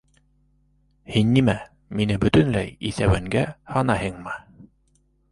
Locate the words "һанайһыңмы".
3.75-4.33